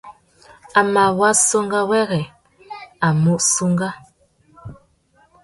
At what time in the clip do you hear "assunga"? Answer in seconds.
1.31-1.79